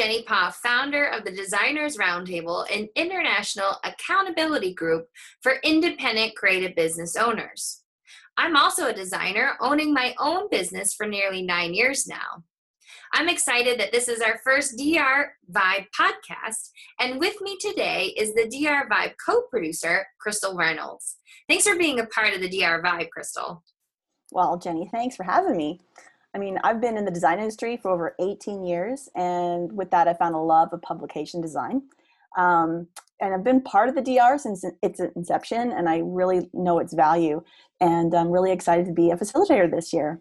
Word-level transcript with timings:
Jenny 0.00 0.22
Pa, 0.22 0.50
founder 0.62 1.04
of 1.08 1.26
the 1.26 1.30
Designers 1.30 1.98
Roundtable, 1.98 2.64
an 2.74 2.88
international 2.96 3.76
accountability 3.84 4.72
group 4.72 5.06
for 5.42 5.56
independent 5.62 6.34
creative 6.36 6.74
business 6.74 7.16
owners. 7.16 7.82
I'm 8.38 8.56
also 8.56 8.86
a 8.86 8.94
designer, 8.94 9.58
owning 9.60 9.92
my 9.92 10.14
own 10.18 10.48
business 10.48 10.94
for 10.94 11.04
nearly 11.04 11.42
nine 11.42 11.74
years 11.74 12.06
now. 12.06 12.44
I'm 13.12 13.28
excited 13.28 13.78
that 13.78 13.92
this 13.92 14.08
is 14.08 14.22
our 14.22 14.38
first 14.42 14.78
DR 14.78 15.34
Vibe 15.52 15.84
podcast, 15.94 16.70
and 16.98 17.20
with 17.20 17.38
me 17.42 17.58
today 17.60 18.14
is 18.16 18.32
the 18.32 18.48
DR 18.48 18.88
Vibe 18.88 19.12
co 19.22 19.42
producer, 19.50 20.06
Crystal 20.18 20.56
Reynolds. 20.56 21.18
Thanks 21.46 21.68
for 21.68 21.76
being 21.76 22.00
a 22.00 22.06
part 22.06 22.32
of 22.32 22.40
the 22.40 22.48
DR 22.48 22.82
Vibe, 22.82 23.10
Crystal. 23.10 23.62
Well, 24.32 24.56
Jenny, 24.56 24.88
thanks 24.90 25.14
for 25.14 25.24
having 25.24 25.58
me. 25.58 25.82
I 26.34 26.38
mean, 26.38 26.58
I've 26.62 26.80
been 26.80 26.96
in 26.96 27.04
the 27.04 27.10
design 27.10 27.38
industry 27.38 27.76
for 27.76 27.90
over 27.90 28.14
18 28.20 28.64
years, 28.64 29.08
and 29.16 29.72
with 29.72 29.90
that, 29.90 30.06
I 30.06 30.14
found 30.14 30.34
a 30.34 30.38
love 30.38 30.68
of 30.72 30.80
publication 30.82 31.40
design. 31.40 31.82
Um, 32.38 32.86
and 33.20 33.34
I've 33.34 33.44
been 33.44 33.60
part 33.60 33.88
of 33.88 33.94
the 33.94 34.02
DR 34.02 34.38
since 34.38 34.64
its 34.82 35.00
inception, 35.16 35.72
and 35.72 35.88
I 35.88 36.00
really 36.04 36.48
know 36.52 36.78
its 36.78 36.94
value. 36.94 37.42
And 37.80 38.14
I'm 38.14 38.30
really 38.30 38.52
excited 38.52 38.86
to 38.86 38.92
be 38.92 39.10
a 39.10 39.16
facilitator 39.16 39.70
this 39.70 39.92
year. 39.92 40.20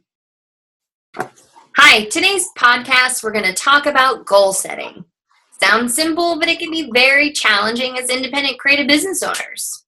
Hi, 1.77 2.05
today's 2.05 2.49
podcast, 2.57 3.23
we're 3.23 3.31
going 3.31 3.45
to 3.45 3.53
talk 3.53 3.85
about 3.85 4.25
goal 4.25 4.51
setting. 4.51 5.05
Sounds 5.61 5.93
simple, 5.93 6.39
but 6.39 6.49
it 6.49 6.59
can 6.59 6.71
be 6.71 6.89
very 6.93 7.31
challenging 7.31 7.97
as 7.97 8.09
independent 8.09 8.59
creative 8.59 8.87
business 8.87 9.21
owners. 9.21 9.85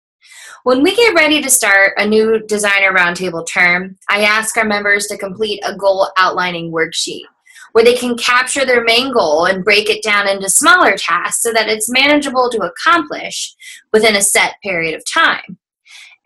When 0.64 0.84
we 0.84 0.96
get 0.96 1.16
ready 1.16 1.42
to 1.42 1.50
start 1.50 1.94
a 1.98 2.06
new 2.06 2.40
designer 2.46 2.94
roundtable 2.94 3.48
term, 3.48 3.98
I 4.10 4.22
ask 4.22 4.56
our 4.58 4.64
members 4.64 5.08
to 5.08 5.18
complete 5.18 5.60
a 5.66 5.76
goal 5.76 6.10
outlining 6.18 6.72
worksheet 6.72 7.24
where 7.72 7.84
they 7.84 7.96
can 7.96 8.16
capture 8.16 8.64
their 8.64 8.84
main 8.84 9.12
goal 9.12 9.46
and 9.46 9.64
break 9.64 9.90
it 9.90 10.04
down 10.04 10.28
into 10.28 10.50
smaller 10.50 10.96
tasks 10.96 11.42
so 11.42 11.52
that 11.54 11.68
it's 11.68 11.90
manageable 11.90 12.48
to 12.52 12.60
accomplish 12.60 13.56
within 13.92 14.16
a 14.16 14.22
set 14.22 14.54
period 14.62 14.94
of 14.94 15.04
time 15.12 15.58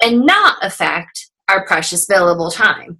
and 0.02 0.26
not 0.26 0.58
affect 0.62 1.30
our 1.48 1.66
precious 1.66 2.06
billable 2.06 2.54
time. 2.54 3.00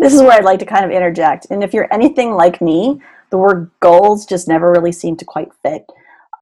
This 0.00 0.12
is 0.12 0.20
where 0.20 0.32
I'd 0.32 0.44
like 0.44 0.58
to 0.60 0.66
kind 0.66 0.84
of 0.84 0.90
interject. 0.90 1.46
And 1.50 1.62
if 1.62 1.72
you're 1.72 1.92
anything 1.94 2.32
like 2.32 2.60
me, 2.60 3.00
the 3.30 3.38
word 3.38 3.70
goals 3.78 4.26
just 4.26 4.48
never 4.48 4.72
really 4.72 4.92
seem 4.92 5.16
to 5.18 5.24
quite 5.24 5.52
fit. 5.62 5.84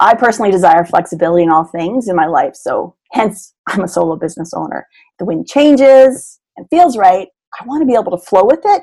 I 0.00 0.14
personally 0.14 0.50
desire 0.50 0.84
flexibility 0.84 1.44
in 1.44 1.50
all 1.50 1.64
things 1.64 2.08
in 2.08 2.16
my 2.16 2.26
life, 2.26 2.56
so 2.56 2.96
hence 3.12 3.54
I'm 3.68 3.84
a 3.84 3.88
solo 3.88 4.16
business 4.16 4.52
owner. 4.54 4.86
The 5.18 5.26
wind 5.26 5.46
changes 5.46 6.40
and 6.56 6.66
feels 6.70 6.96
right. 6.96 7.28
I 7.60 7.64
want 7.66 7.82
to 7.82 7.86
be 7.86 7.94
able 7.94 8.16
to 8.16 8.24
flow 8.24 8.44
with 8.44 8.60
it. 8.64 8.82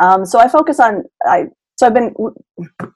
Um, 0.00 0.24
so 0.24 0.38
I 0.38 0.48
focus 0.48 0.80
on 0.80 1.04
I 1.24 1.44
so 1.76 1.86
I've 1.86 1.94
been 1.94 2.14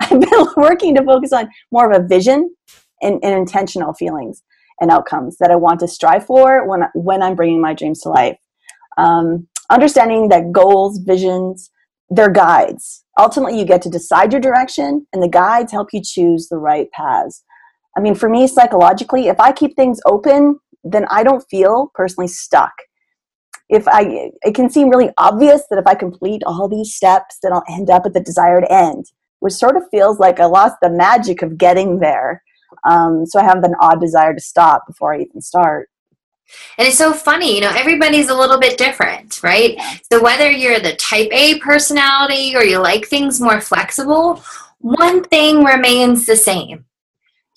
I've 0.00 0.20
been 0.20 0.46
working 0.56 0.94
to 0.94 1.04
focus 1.04 1.32
on 1.32 1.48
more 1.70 1.90
of 1.90 2.00
a 2.00 2.06
vision 2.06 2.54
and, 3.02 3.22
and 3.22 3.34
intentional 3.34 3.92
feelings 3.92 4.42
and 4.80 4.90
outcomes 4.90 5.36
that 5.38 5.50
I 5.50 5.56
want 5.56 5.80
to 5.80 5.88
strive 5.88 6.26
for 6.26 6.66
when 6.66 6.84
when 6.94 7.22
I'm 7.22 7.34
bringing 7.34 7.60
my 7.60 7.74
dreams 7.74 8.00
to 8.00 8.08
life. 8.10 8.38
Um, 8.96 9.46
understanding 9.70 10.28
that 10.28 10.52
goals, 10.52 10.98
visions, 10.98 11.70
they're 12.10 12.30
guides. 12.30 13.04
Ultimately, 13.18 13.58
you 13.58 13.64
get 13.64 13.82
to 13.82 13.90
decide 13.90 14.32
your 14.32 14.40
direction, 14.40 15.06
and 15.12 15.22
the 15.22 15.28
guides 15.28 15.72
help 15.72 15.88
you 15.92 16.00
choose 16.02 16.48
the 16.48 16.58
right 16.58 16.90
paths. 16.92 17.42
I 17.96 18.00
mean, 18.00 18.14
for 18.14 18.28
me, 18.28 18.46
psychologically, 18.46 19.28
if 19.28 19.40
I 19.40 19.52
keep 19.52 19.74
things 19.74 20.00
open, 20.06 20.58
then 20.84 21.06
I 21.10 21.22
don't 21.22 21.44
feel 21.50 21.90
personally 21.94 22.28
stuck. 22.28 22.72
If 23.68 23.88
I, 23.88 24.30
it 24.42 24.54
can 24.54 24.70
seem 24.70 24.90
really 24.90 25.10
obvious 25.18 25.62
that 25.70 25.78
if 25.78 25.86
I 25.86 25.94
complete 25.94 26.42
all 26.46 26.68
these 26.68 26.94
steps, 26.94 27.38
then 27.42 27.52
I'll 27.52 27.64
end 27.68 27.90
up 27.90 28.06
at 28.06 28.12
the 28.12 28.20
desired 28.20 28.64
end, 28.70 29.06
which 29.40 29.54
sort 29.54 29.76
of 29.76 29.82
feels 29.90 30.20
like 30.20 30.38
I 30.38 30.44
lost 30.44 30.76
the 30.80 30.90
magic 30.90 31.42
of 31.42 31.58
getting 31.58 31.98
there. 31.98 32.42
Um, 32.88 33.26
so 33.26 33.40
I 33.40 33.44
have 33.44 33.64
an 33.64 33.74
odd 33.80 34.00
desire 34.00 34.34
to 34.34 34.40
stop 34.40 34.86
before 34.86 35.14
I 35.14 35.22
even 35.22 35.40
start. 35.40 35.88
And 36.78 36.86
it's 36.86 36.98
so 36.98 37.12
funny, 37.12 37.54
you 37.54 37.60
know, 37.60 37.72
everybody's 37.74 38.28
a 38.28 38.34
little 38.34 38.58
bit 38.58 38.78
different, 38.78 39.42
right? 39.42 39.78
So 40.10 40.22
whether 40.22 40.50
you're 40.50 40.80
the 40.80 40.96
type 40.96 41.28
A 41.32 41.58
personality 41.58 42.54
or 42.54 42.62
you 42.62 42.78
like 42.78 43.06
things 43.06 43.40
more 43.40 43.60
flexible, 43.60 44.42
one 44.78 45.24
thing 45.24 45.64
remains 45.64 46.26
the 46.26 46.36
same. 46.36 46.84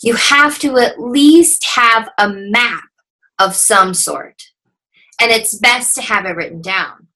You 0.01 0.15
have 0.15 0.57
to 0.59 0.77
at 0.77 0.99
least 0.99 1.65
have 1.75 2.09
a 2.17 2.29
map 2.29 2.83
of 3.37 3.55
some 3.55 3.93
sort. 3.93 4.43
And 5.21 5.31
it's 5.31 5.57
best 5.57 5.95
to 5.95 6.01
have 6.01 6.25
it 6.25 6.35
written 6.35 6.61
down. 6.61 7.07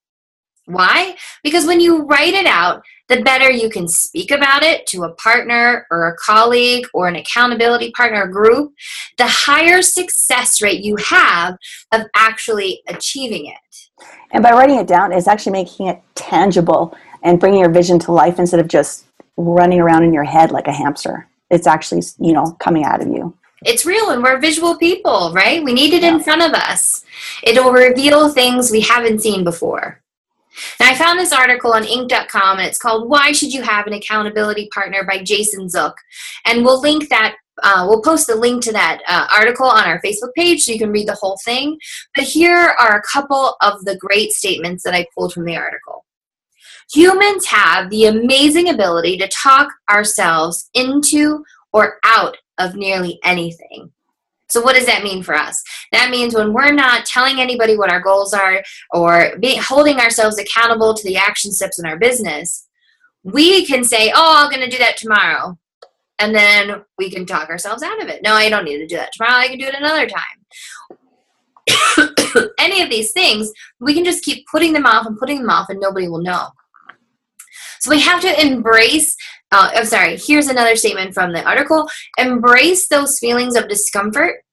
Why? 0.65 1.15
Because 1.43 1.65
when 1.65 1.79
you 1.79 2.03
write 2.03 2.33
it 2.33 2.45
out, 2.45 2.83
the 3.13 3.21
better 3.21 3.51
you 3.51 3.69
can 3.69 3.87
speak 3.87 4.31
about 4.31 4.63
it 4.63 4.87
to 4.87 5.03
a 5.03 5.13
partner 5.15 5.85
or 5.91 6.07
a 6.07 6.15
colleague 6.17 6.85
or 6.93 7.07
an 7.07 7.15
accountability 7.15 7.91
partner 7.91 8.25
group, 8.27 8.73
the 9.17 9.27
higher 9.27 9.81
success 9.81 10.61
rate 10.61 10.83
you 10.83 10.95
have 10.97 11.55
of 11.91 12.01
actually 12.15 12.81
achieving 12.87 13.45
it. 13.45 14.05
And 14.31 14.41
by 14.41 14.51
writing 14.51 14.77
it 14.77 14.87
down, 14.87 15.11
it's 15.11 15.27
actually 15.27 15.51
making 15.51 15.87
it 15.87 16.01
tangible 16.15 16.97
and 17.21 17.39
bringing 17.39 17.59
your 17.59 17.69
vision 17.69 17.99
to 17.99 18.11
life 18.11 18.39
instead 18.39 18.59
of 18.59 18.67
just 18.67 19.05
running 19.37 19.79
around 19.79 20.03
in 20.03 20.13
your 20.13 20.23
head 20.23 20.51
like 20.51 20.67
a 20.67 20.73
hamster. 20.73 21.27
It's 21.51 21.67
actually, 21.67 22.01
you 22.19 22.33
know, 22.33 22.57
coming 22.59 22.83
out 22.83 23.01
of 23.01 23.07
you. 23.09 23.37
It's 23.63 23.85
real 23.85 24.09
and 24.09 24.23
we're 24.23 24.39
visual 24.39 24.77
people, 24.77 25.31
right? 25.33 25.63
We 25.63 25.71
need 25.71 25.93
it 25.93 26.01
yeah. 26.01 26.15
in 26.15 26.19
front 26.19 26.41
of 26.41 26.51
us. 26.51 27.05
It'll 27.43 27.71
reveal 27.71 28.29
things 28.29 28.71
we 28.71 28.81
haven't 28.81 29.19
seen 29.19 29.43
before. 29.43 30.02
Now, 30.79 30.89
I 30.89 30.95
found 30.95 31.19
this 31.19 31.33
article 31.33 31.73
on 31.73 31.83
Inc.com 31.83 32.59
and 32.59 32.67
it's 32.67 32.77
called 32.77 33.09
Why 33.09 33.31
Should 33.31 33.53
You 33.53 33.61
Have 33.63 33.87
an 33.87 33.93
Accountability 33.93 34.69
Partner 34.73 35.03
by 35.03 35.23
Jason 35.23 35.69
Zook. 35.69 35.95
And 36.45 36.63
we'll 36.63 36.81
link 36.81 37.09
that, 37.09 37.35
uh, 37.61 37.85
we'll 37.87 38.01
post 38.01 38.27
the 38.27 38.35
link 38.35 38.63
to 38.63 38.71
that 38.71 39.01
uh, 39.07 39.27
article 39.35 39.65
on 39.65 39.85
our 39.85 40.01
Facebook 40.01 40.33
page 40.35 40.63
so 40.63 40.71
you 40.71 40.79
can 40.79 40.91
read 40.91 41.07
the 41.07 41.15
whole 41.15 41.37
thing. 41.43 41.77
But 42.15 42.25
here 42.25 42.75
are 42.79 42.97
a 42.97 43.03
couple 43.11 43.55
of 43.61 43.83
the 43.85 43.97
great 43.97 44.31
statements 44.31 44.83
that 44.83 44.93
I 44.93 45.05
pulled 45.15 45.33
from 45.33 45.45
the 45.45 45.57
article. 45.57 46.05
Humans 46.93 47.47
have 47.47 47.89
the 47.89 48.05
amazing 48.05 48.69
ability 48.69 49.17
to 49.17 49.27
talk 49.29 49.69
ourselves 49.89 50.69
into 50.73 51.43
or 51.71 51.97
out 52.03 52.37
of 52.59 52.75
nearly 52.75 53.19
anything. 53.23 53.91
So, 54.49 54.61
what 54.61 54.75
does 54.75 54.85
that 54.85 55.03
mean 55.03 55.23
for 55.23 55.35
us? 55.35 55.61
That 55.91 56.09
means 56.09 56.35
when 56.35 56.53
we're 56.53 56.73
not 56.73 57.05
telling 57.05 57.39
anybody 57.39 57.77
what 57.77 57.91
our 57.91 58.01
goals 58.01 58.33
are 58.33 58.63
or 58.91 59.37
be, 59.39 59.55
holding 59.55 59.99
ourselves 59.99 60.37
accountable 60.37 60.93
to 60.93 61.03
the 61.03 61.17
action 61.17 61.51
steps 61.51 61.79
in 61.79 61.85
our 61.85 61.97
business, 61.97 62.67
we 63.23 63.65
can 63.65 63.83
say, 63.83 64.11
Oh, 64.13 64.33
I'm 64.37 64.51
going 64.51 64.63
to 64.63 64.69
do 64.69 64.83
that 64.83 64.97
tomorrow. 64.97 65.57
And 66.19 66.35
then 66.35 66.83
we 66.97 67.09
can 67.09 67.25
talk 67.25 67.49
ourselves 67.49 67.83
out 67.83 68.01
of 68.01 68.07
it. 68.09 68.21
No, 68.23 68.33
I 68.33 68.49
don't 68.49 68.65
need 68.65 68.77
to 68.77 68.87
do 68.87 68.95
that 68.97 69.11
tomorrow. 69.13 69.39
I 69.39 69.47
can 69.47 69.57
do 69.57 69.65
it 69.65 69.75
another 69.75 70.07
time. 70.07 70.23
Any 72.59 72.81
of 72.81 72.89
these 72.89 73.11
things, 73.11 73.51
we 73.79 73.93
can 73.93 74.05
just 74.05 74.23
keep 74.23 74.45
putting 74.47 74.73
them 74.73 74.85
off 74.85 75.05
and 75.05 75.17
putting 75.17 75.39
them 75.39 75.49
off, 75.49 75.69
and 75.69 75.79
nobody 75.79 76.07
will 76.07 76.21
know. 76.21 76.49
So 77.79 77.89
we 77.89 77.99
have 78.01 78.21
to 78.21 78.45
embrace 78.45 79.15
uh, 79.53 79.69
I'm 79.75 79.85
sorry, 79.85 80.17
here's 80.17 80.47
another 80.47 80.75
statement 80.75 81.13
from 81.13 81.31
the 81.31 81.43
article 81.43 81.87
embrace 82.17 82.87
those 82.87 83.19
feelings 83.19 83.55
of 83.55 83.69
discomfort 83.69 84.43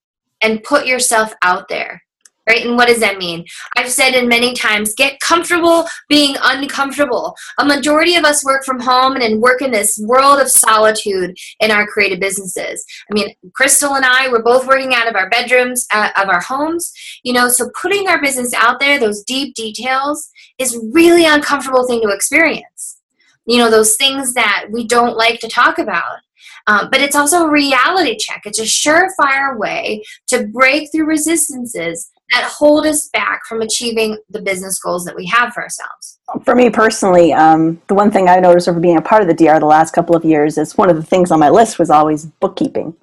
and 0.43 0.63
put 0.63 0.87
yourself 0.87 1.33
out 1.43 1.69
there. 1.69 2.03
Right? 2.47 2.67
And 2.67 2.77
what 2.77 2.89
does 2.89 3.01
that 3.01 3.19
mean? 3.19 3.45
I've 3.77 3.91
said 3.91 4.15
it 4.15 4.27
many 4.27 4.55
times 4.55 4.95
get 4.95 5.21
comfortable 5.21 5.87
being 6.09 6.37
uncomfortable. 6.43 7.35
A 7.59 7.65
majority 7.65 8.17
of 8.17 8.25
us 8.25 8.45
work 8.45 8.65
from 8.65 8.81
home 8.81 9.17
and 9.17 9.41
work 9.41 9.63
in 9.63 9.71
this 9.71 10.01
world 10.03 10.41
of 10.41 10.51
solitude 10.51 11.37
in 11.61 11.71
our 11.71 11.87
creative 11.87 12.19
businesses. 12.19 12.85
I 13.09 13.15
mean, 13.15 13.33
Crystal 13.55 13.95
and 13.95 14.05
I, 14.05 14.29
we're 14.29 14.43
both 14.43 14.67
working 14.67 14.95
out 14.95 15.07
of 15.07 15.15
our 15.15 15.31
bedrooms, 15.31 15.87
uh, 15.93 16.11
of 16.17 16.29
our 16.29 16.41
homes, 16.41 16.93
you 17.23 17.33
know, 17.33 17.49
so 17.49 17.71
putting 17.81 18.09
our 18.09 18.21
business 18.21 18.53
out 18.55 18.81
there, 18.81 18.99
those 18.99 19.23
deep 19.23 19.55
details, 19.55 20.29
is 20.59 20.79
really 20.93 21.27
uncomfortable 21.27 21.87
thing 21.87 22.01
to 22.03 22.09
experience 22.09 23.00
you 23.51 23.59
know 23.59 23.69
those 23.69 23.97
things 23.97 24.33
that 24.35 24.67
we 24.71 24.87
don't 24.87 25.17
like 25.17 25.41
to 25.41 25.49
talk 25.49 25.79
about. 25.79 26.19
Um, 26.69 26.89
but 26.91 27.01
it's 27.01 27.17
also 27.17 27.47
a 27.47 27.51
reality 27.51 28.17
check. 28.17 28.43
It's 28.45 28.61
a 28.61 28.63
surefire 28.63 29.59
way 29.59 30.05
to 30.29 30.47
break 30.47 30.93
through 30.93 31.07
resistances 31.07 32.11
that 32.31 32.45
hold 32.45 32.87
us 32.87 33.09
back 33.13 33.41
from 33.49 33.61
achieving 33.61 34.19
the 34.29 34.41
business 34.41 34.79
goals 34.79 35.05
that 35.05 35.17
we 35.17 35.27
have 35.27 35.53
for 35.53 35.65
ourselves. 35.65 36.21
For 36.45 36.55
me 36.55 36.71
personally 36.71 37.33
um, 37.33 37.83
the 37.89 37.95
one 37.95 38.13
thing 38.13 38.29
i 38.29 38.39
noticed 38.39 38.69
over 38.69 38.79
being 38.79 38.99
a 38.99 39.03
part 39.03 39.21
of 39.21 39.27
the 39.27 39.35
dr 39.35 39.59
the 39.59 39.67
last 39.67 39.93
couple 39.93 40.15
of 40.15 40.25
years 40.25 40.57
is 40.57 40.79
one 40.79 40.89
of 40.89 40.95
the 40.95 41.03
things 41.03 41.33
on 41.33 41.41
my 41.41 41.51
list 41.51 41.81
was 41.81 41.91
always 41.91 42.27
bookkeeping. 42.27 42.95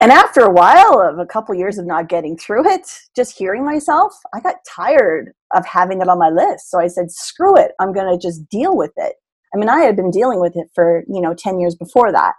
And 0.00 0.10
after 0.10 0.40
a 0.40 0.50
while 0.50 1.00
of 1.00 1.20
a 1.20 1.26
couple 1.26 1.54
years 1.54 1.78
of 1.78 1.86
not 1.86 2.08
getting 2.08 2.36
through 2.36 2.68
it 2.68 2.90
just 3.14 3.38
hearing 3.38 3.64
myself 3.64 4.12
i 4.34 4.40
got 4.40 4.56
tired 4.68 5.32
of 5.54 5.64
having 5.64 6.00
it 6.00 6.08
on 6.08 6.18
my 6.18 6.30
list. 6.30 6.70
So 6.70 6.80
i 6.80 6.88
said 6.88 7.12
screw 7.12 7.56
it. 7.56 7.70
I'm 7.78 7.92
going 7.92 8.10
to 8.12 8.20
just 8.20 8.48
deal 8.48 8.76
with 8.76 8.92
it 8.96 9.14
I 9.54 9.56
mean, 9.56 9.68
I 9.68 9.80
had 9.80 9.96
been 9.96 10.10
dealing 10.10 10.40
with 10.40 10.56
it 10.56 10.68
for, 10.74 11.04
you 11.08 11.20
know, 11.20 11.34
10 11.34 11.60
years 11.60 11.74
before 11.74 12.10
that. 12.12 12.34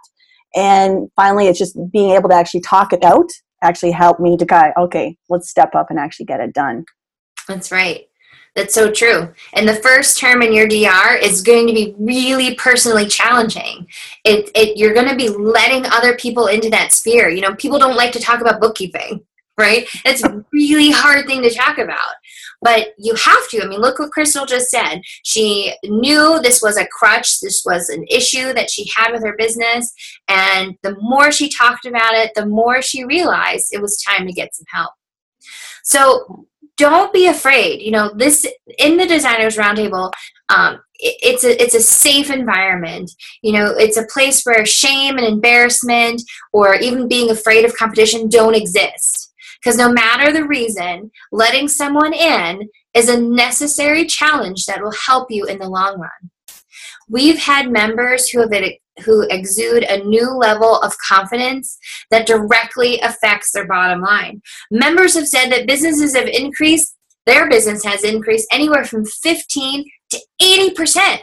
And 0.54 1.10
finally, 1.16 1.48
it's 1.48 1.58
just 1.58 1.76
being 1.90 2.10
able 2.10 2.28
to 2.28 2.34
actually 2.34 2.60
talk 2.60 2.92
it 2.92 3.02
out 3.02 3.30
actually 3.62 3.90
helped 3.90 4.20
me 4.20 4.36
to 4.36 4.44
go, 4.44 4.72
okay, 4.76 5.16
let's 5.28 5.48
step 5.48 5.74
up 5.74 5.90
and 5.90 5.98
actually 5.98 6.26
get 6.26 6.40
it 6.40 6.52
done. 6.52 6.84
That's 7.48 7.72
right. 7.72 8.06
That's 8.54 8.74
so 8.74 8.90
true. 8.90 9.28
And 9.52 9.68
the 9.68 9.74
first 9.74 10.18
term 10.18 10.40
in 10.40 10.52
your 10.52 10.66
DR 10.66 11.22
is 11.22 11.42
going 11.42 11.66
to 11.66 11.74
be 11.74 11.94
really 11.98 12.54
personally 12.54 13.06
challenging. 13.06 13.86
It, 14.24 14.50
it 14.54 14.78
you're 14.78 14.94
going 14.94 15.08
to 15.08 15.14
be 15.14 15.28
letting 15.28 15.84
other 15.86 16.16
people 16.16 16.46
into 16.46 16.70
that 16.70 16.92
sphere. 16.92 17.28
You 17.28 17.42
know, 17.42 17.54
people 17.56 17.78
don't 17.78 17.96
like 17.96 18.12
to 18.12 18.18
talk 18.18 18.40
about 18.40 18.60
bookkeeping, 18.60 19.20
right? 19.58 19.86
It's 20.06 20.24
a 20.24 20.42
really 20.52 20.90
hard 20.90 21.26
thing 21.26 21.42
to 21.42 21.50
talk 21.52 21.76
about. 21.76 22.14
But 22.62 22.88
you 22.98 23.14
have 23.14 23.48
to. 23.50 23.62
I 23.62 23.66
mean, 23.66 23.80
look 23.80 23.98
what 23.98 24.10
Crystal 24.10 24.46
just 24.46 24.70
said. 24.70 25.00
She 25.24 25.74
knew 25.84 26.40
this 26.40 26.62
was 26.62 26.76
a 26.76 26.86
crutch, 26.86 27.40
this 27.40 27.62
was 27.64 27.88
an 27.88 28.04
issue 28.10 28.52
that 28.54 28.70
she 28.70 28.90
had 28.94 29.12
with 29.12 29.22
her 29.22 29.36
business. 29.36 29.92
And 30.28 30.76
the 30.82 30.96
more 31.00 31.30
she 31.30 31.48
talked 31.48 31.86
about 31.86 32.14
it, 32.14 32.32
the 32.34 32.46
more 32.46 32.82
she 32.82 33.04
realized 33.04 33.68
it 33.72 33.82
was 33.82 34.02
time 34.02 34.26
to 34.26 34.32
get 34.32 34.54
some 34.54 34.66
help. 34.72 34.92
So 35.84 36.46
don't 36.76 37.12
be 37.12 37.26
afraid. 37.26 37.80
You 37.80 37.90
know, 37.90 38.12
this 38.16 38.46
in 38.78 38.96
the 38.96 39.06
designers 39.06 39.56
roundtable, 39.56 40.12
um, 40.48 40.80
it's 40.98 41.44
a 41.44 41.62
it's 41.62 41.74
a 41.74 41.80
safe 41.80 42.30
environment. 42.30 43.10
You 43.42 43.52
know, 43.52 43.74
it's 43.76 43.96
a 43.96 44.06
place 44.06 44.42
where 44.44 44.64
shame 44.66 45.16
and 45.16 45.26
embarrassment 45.26 46.22
or 46.52 46.74
even 46.74 47.08
being 47.08 47.30
afraid 47.30 47.64
of 47.64 47.76
competition 47.76 48.28
don't 48.28 48.54
exist. 48.54 49.25
Because 49.66 49.78
no 49.78 49.90
matter 49.90 50.32
the 50.32 50.46
reason, 50.46 51.10
letting 51.32 51.66
someone 51.66 52.14
in 52.14 52.68
is 52.94 53.08
a 53.08 53.20
necessary 53.20 54.06
challenge 54.06 54.64
that 54.66 54.80
will 54.80 54.92
help 54.92 55.28
you 55.28 55.44
in 55.44 55.58
the 55.58 55.68
long 55.68 55.98
run. 55.98 56.30
We've 57.08 57.40
had 57.40 57.72
members 57.72 58.28
who 58.28 58.42
have 58.42 58.52
who 59.04 59.26
exude 59.28 59.82
a 59.82 60.04
new 60.04 60.30
level 60.30 60.78
of 60.82 60.94
confidence 60.98 61.78
that 62.12 62.28
directly 62.28 63.00
affects 63.00 63.50
their 63.50 63.66
bottom 63.66 64.02
line. 64.02 64.40
Members 64.70 65.14
have 65.14 65.26
said 65.26 65.50
that 65.50 65.66
businesses 65.66 66.14
have 66.14 66.28
increased, 66.28 66.94
their 67.26 67.48
business 67.48 67.84
has 67.84 68.04
increased 68.04 68.46
anywhere 68.52 68.84
from 68.84 69.04
15 69.04 69.84
to 70.10 70.20
80%. 70.40 71.22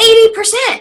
80% 0.00 0.80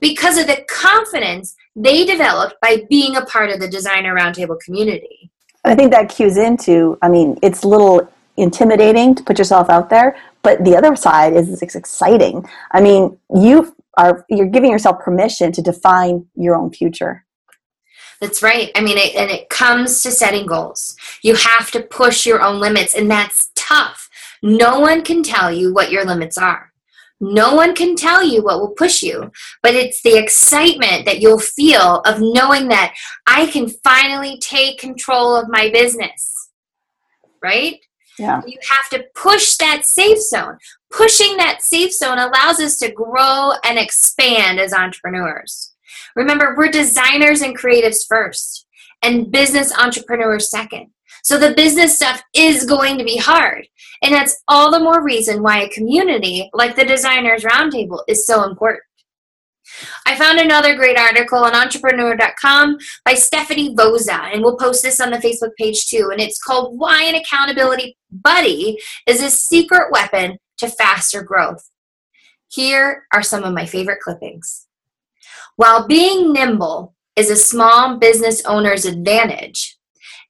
because 0.00 0.36
of 0.36 0.46
the 0.46 0.66
confidence 0.68 1.56
they 1.74 2.04
developed 2.04 2.56
by 2.60 2.84
being 2.90 3.16
a 3.16 3.24
part 3.24 3.48
of 3.48 3.58
the 3.58 3.68
designer 3.68 4.14
roundtable 4.14 4.60
community. 4.60 5.25
I 5.66 5.74
think 5.74 5.90
that 5.90 6.08
cues 6.08 6.36
into, 6.36 6.96
I 7.02 7.08
mean, 7.08 7.38
it's 7.42 7.64
a 7.64 7.68
little 7.68 8.08
intimidating 8.36 9.14
to 9.16 9.22
put 9.22 9.38
yourself 9.38 9.68
out 9.68 9.90
there, 9.90 10.16
but 10.42 10.64
the 10.64 10.76
other 10.76 10.94
side 10.94 11.34
is 11.34 11.60
it's 11.60 11.74
exciting. 11.74 12.48
I 12.72 12.80
mean, 12.80 13.18
you 13.34 13.74
are 13.96 14.24
you're 14.28 14.46
giving 14.46 14.70
yourself 14.70 15.00
permission 15.00 15.52
to 15.52 15.62
define 15.62 16.26
your 16.36 16.54
own 16.54 16.70
future. 16.70 17.24
That's 18.20 18.42
right. 18.42 18.70
I 18.74 18.80
mean, 18.80 18.96
it, 18.96 19.14
and 19.14 19.30
it 19.30 19.48
comes 19.50 20.00
to 20.02 20.10
setting 20.10 20.46
goals. 20.46 20.96
You 21.22 21.34
have 21.34 21.70
to 21.72 21.80
push 21.80 22.24
your 22.24 22.40
own 22.40 22.60
limits, 22.60 22.94
and 22.94 23.10
that's 23.10 23.50
tough. 23.54 24.08
No 24.42 24.80
one 24.80 25.02
can 25.02 25.22
tell 25.22 25.50
you 25.52 25.74
what 25.74 25.90
your 25.90 26.04
limits 26.04 26.38
are. 26.38 26.72
No 27.20 27.54
one 27.54 27.74
can 27.74 27.96
tell 27.96 28.22
you 28.22 28.42
what 28.42 28.60
will 28.60 28.72
push 28.72 29.02
you, 29.02 29.30
but 29.62 29.74
it's 29.74 30.02
the 30.02 30.18
excitement 30.18 31.06
that 31.06 31.20
you'll 31.20 31.38
feel 31.38 32.00
of 32.04 32.20
knowing 32.20 32.68
that 32.68 32.94
I 33.26 33.46
can 33.46 33.68
finally 33.68 34.38
take 34.38 34.78
control 34.78 35.34
of 35.34 35.48
my 35.48 35.70
business. 35.70 36.50
Right? 37.42 37.80
Yeah. 38.18 38.42
You 38.46 38.58
have 38.70 38.88
to 38.90 39.04
push 39.14 39.56
that 39.56 39.84
safe 39.84 40.20
zone. 40.20 40.58
Pushing 40.90 41.36
that 41.36 41.62
safe 41.62 41.92
zone 41.92 42.18
allows 42.18 42.60
us 42.60 42.78
to 42.78 42.92
grow 42.92 43.52
and 43.64 43.78
expand 43.78 44.58
as 44.58 44.72
entrepreneurs. 44.72 45.74
Remember, 46.14 46.54
we're 46.56 46.68
designers 46.68 47.42
and 47.42 47.56
creatives 47.56 48.06
first, 48.08 48.66
and 49.02 49.30
business 49.30 49.76
entrepreneurs 49.76 50.50
second. 50.50 50.90
So 51.26 51.36
the 51.36 51.54
business 51.54 51.96
stuff 51.96 52.22
is 52.34 52.64
going 52.64 52.98
to 52.98 53.04
be 53.04 53.16
hard. 53.16 53.66
And 54.00 54.14
that's 54.14 54.44
all 54.46 54.70
the 54.70 54.78
more 54.78 55.02
reason 55.02 55.42
why 55.42 55.62
a 55.62 55.68
community 55.70 56.48
like 56.54 56.76
the 56.76 56.84
Designers 56.84 57.42
Roundtable 57.42 58.02
is 58.06 58.28
so 58.28 58.44
important. 58.44 58.84
I 60.06 60.14
found 60.14 60.38
another 60.38 60.76
great 60.76 60.96
article 60.96 61.40
on 61.40 61.52
entrepreneur.com 61.52 62.78
by 63.04 63.14
Stephanie 63.14 63.74
Vozza, 63.74 64.32
and 64.32 64.40
we'll 64.40 64.56
post 64.56 64.84
this 64.84 65.00
on 65.00 65.10
the 65.10 65.16
Facebook 65.16 65.50
page 65.58 65.88
too. 65.88 66.10
And 66.12 66.20
it's 66.20 66.40
called 66.40 66.78
Why 66.78 67.02
an 67.02 67.16
Accountability 67.16 67.96
Buddy 68.08 68.78
is 69.08 69.20
a 69.20 69.28
Secret 69.28 69.90
Weapon 69.90 70.38
to 70.58 70.68
Faster 70.68 71.24
Growth. 71.24 71.68
Here 72.52 73.02
are 73.12 73.24
some 73.24 73.42
of 73.42 73.52
my 73.52 73.66
favorite 73.66 73.98
clippings. 73.98 74.68
While 75.56 75.88
being 75.88 76.32
nimble 76.32 76.94
is 77.16 77.30
a 77.30 77.36
small 77.36 77.96
business 77.96 78.44
owner's 78.44 78.84
advantage, 78.84 79.75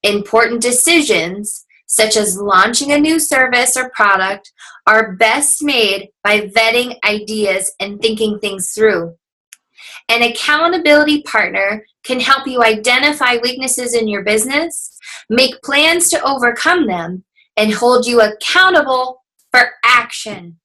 important 0.06 0.60
decisions 0.60 1.64
such 1.86 2.16
as 2.16 2.38
launching 2.38 2.92
a 2.92 2.98
new 2.98 3.18
service 3.18 3.76
or 3.76 3.90
product 3.90 4.52
are 4.86 5.16
best 5.16 5.62
made 5.62 6.08
by 6.22 6.42
vetting 6.48 6.96
ideas 7.04 7.72
and 7.80 8.00
thinking 8.00 8.38
things 8.38 8.72
through. 8.72 9.14
An 10.08 10.22
accountability 10.22 11.22
partner 11.22 11.84
can 12.04 12.20
help 12.20 12.46
you 12.46 12.62
identify 12.62 13.36
weaknesses 13.42 13.94
in 13.94 14.08
your 14.08 14.22
business, 14.22 14.96
make 15.28 15.60
plans 15.62 16.08
to 16.10 16.22
overcome 16.24 16.86
them, 16.86 17.24
and 17.56 17.72
hold 17.72 18.06
you 18.06 18.20
accountable 18.20 19.24
for 19.50 19.70
action. 19.84 20.58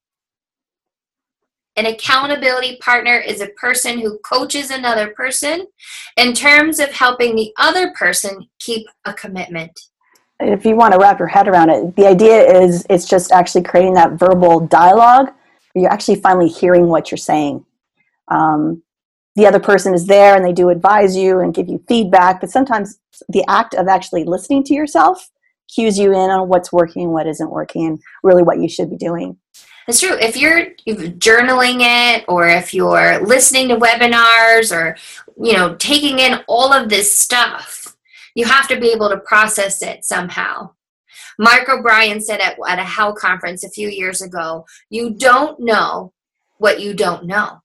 An 1.77 1.85
accountability 1.85 2.77
partner 2.77 3.17
is 3.17 3.39
a 3.39 3.47
person 3.49 3.99
who 3.99 4.19
coaches 4.19 4.71
another 4.71 5.11
person 5.11 5.67
in 6.17 6.33
terms 6.33 6.79
of 6.79 6.91
helping 6.91 7.35
the 7.35 7.51
other 7.57 7.91
person 7.91 8.49
keep 8.59 8.85
a 9.05 9.13
commitment. 9.13 9.79
If 10.41 10.65
you 10.65 10.75
want 10.75 10.93
to 10.93 10.99
wrap 10.99 11.19
your 11.19 11.27
head 11.27 11.47
around 11.47 11.69
it, 11.69 11.95
the 11.95 12.07
idea 12.07 12.41
is 12.61 12.85
it's 12.89 13.07
just 13.07 13.31
actually 13.31 13.63
creating 13.63 13.93
that 13.93 14.13
verbal 14.13 14.59
dialogue. 14.59 15.29
You're 15.73 15.91
actually 15.91 16.19
finally 16.19 16.49
hearing 16.49 16.87
what 16.87 17.09
you're 17.09 17.17
saying. 17.17 17.63
Um, 18.27 18.83
the 19.35 19.47
other 19.47 19.59
person 19.59 19.93
is 19.93 20.07
there 20.07 20.35
and 20.35 20.43
they 20.43 20.51
do 20.51 20.69
advise 20.69 21.15
you 21.15 21.39
and 21.39 21.53
give 21.53 21.69
you 21.69 21.81
feedback, 21.87 22.41
but 22.41 22.49
sometimes 22.49 22.99
the 23.29 23.45
act 23.47 23.75
of 23.75 23.87
actually 23.87 24.25
listening 24.25 24.63
to 24.65 24.73
yourself 24.73 25.29
cues 25.73 25.97
you 25.97 26.11
in 26.11 26.29
on 26.29 26.49
what's 26.49 26.73
working 26.73 27.11
what 27.11 27.27
isn't 27.27 27.49
working 27.49 27.85
and 27.85 28.01
really 28.23 28.43
what 28.43 28.59
you 28.59 28.67
should 28.67 28.89
be 28.89 28.97
doing. 28.97 29.37
It's 29.87 29.99
true. 29.99 30.17
If 30.19 30.37
you're 30.37 30.71
journaling 31.17 31.79
it 31.81 32.25
or 32.27 32.47
if 32.47 32.73
you're 32.73 33.25
listening 33.25 33.67
to 33.69 33.77
webinars 33.77 34.75
or 34.75 34.95
you 35.41 35.53
know 35.53 35.75
taking 35.75 36.19
in 36.19 36.39
all 36.47 36.71
of 36.71 36.89
this 36.89 37.15
stuff, 37.15 37.95
you 38.35 38.45
have 38.45 38.67
to 38.67 38.79
be 38.79 38.91
able 38.91 39.09
to 39.09 39.17
process 39.17 39.81
it 39.81 40.05
somehow. 40.05 40.71
Mark 41.39 41.67
O'Brien 41.69 42.21
said 42.21 42.39
at, 42.39 42.57
at 42.67 42.79
a 42.79 42.83
HOW 42.83 43.13
conference 43.13 43.63
a 43.63 43.69
few 43.69 43.89
years 43.89 44.21
ago, 44.21 44.65
you 44.89 45.11
don't 45.11 45.59
know 45.59 46.13
what 46.57 46.79
you 46.79 46.93
don't 46.93 47.25
know. 47.25 47.61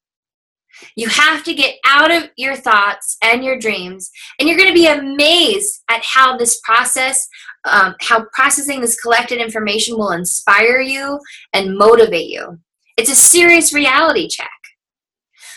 You 0.95 1.07
have 1.09 1.43
to 1.43 1.53
get 1.53 1.75
out 1.85 2.11
of 2.11 2.29
your 2.37 2.55
thoughts 2.55 3.17
and 3.23 3.43
your 3.43 3.59
dreams, 3.59 4.09
and 4.39 4.47
you're 4.47 4.57
going 4.57 4.69
to 4.69 4.73
be 4.73 4.87
amazed 4.87 5.83
at 5.89 6.03
how 6.03 6.37
this 6.37 6.59
process, 6.61 7.27
um, 7.65 7.95
how 8.01 8.25
processing 8.33 8.81
this 8.81 8.99
collected 8.99 9.39
information 9.39 9.97
will 9.97 10.11
inspire 10.11 10.79
you 10.79 11.19
and 11.53 11.77
motivate 11.77 12.29
you. 12.29 12.59
It's 12.97 13.11
a 13.11 13.15
serious 13.15 13.73
reality 13.73 14.27
check. 14.27 14.49